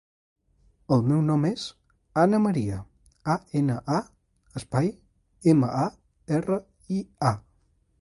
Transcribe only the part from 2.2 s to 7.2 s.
Ana maria: a, ena, a, espai, ema, a, erra, i,